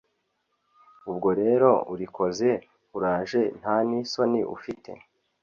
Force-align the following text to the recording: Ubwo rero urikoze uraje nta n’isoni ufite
Ubwo 1.09 1.29
rero 1.41 1.69
urikoze 1.93 2.49
uraje 2.97 3.41
nta 3.59 3.75
n’isoni 3.87 4.41
ufite 4.55 4.91